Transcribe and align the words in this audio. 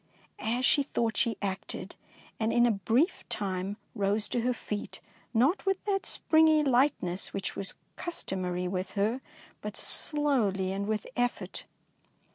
''As 0.39 0.65
she 0.65 0.81
thought, 0.81 1.15
she 1.15 1.37
acted, 1.43 1.93
and 2.39 2.51
in 2.51 2.65
a 2.65 2.71
250 2.71 2.73
DICEY 2.73 2.95
LANGSTON 2.95 2.95
brief 3.21 3.29
time 3.29 3.77
rose 3.93 4.27
to 4.29 4.41
her 4.41 4.51
feet, 4.55 4.99
not 5.31 5.63
with 5.67 5.85
that 5.85 6.07
springy 6.07 6.63
lightness 6.63 7.33
which 7.33 7.55
was 7.55 7.75
cus 7.97 8.23
tomary 8.23 8.67
with 8.67 8.93
her, 8.93 9.21
but 9.61 9.77
slowly 9.77 10.71
and 10.71 10.87
with 10.87 11.05
effort. 11.15 11.65